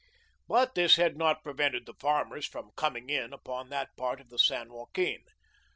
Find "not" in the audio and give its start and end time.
1.15-1.43